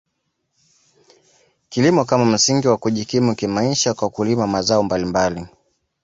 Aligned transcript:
Kilimo 1.69 2.05
kama 2.05 2.25
msingi 2.25 2.67
wa 2.67 2.77
kujikimu 2.77 3.35
kimaisha 3.35 3.93
kwa 3.93 4.09
kulima 4.09 4.47
mazao 4.47 4.83
mbalimbali 4.83 5.47